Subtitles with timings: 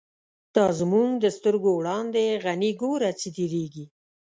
[0.55, 3.85] دا زمونږ د سترگو وړاندی، «غنی» گوره څه تیریږی